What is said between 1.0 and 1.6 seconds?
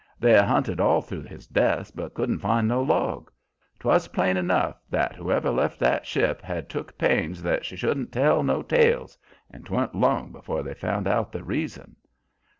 through his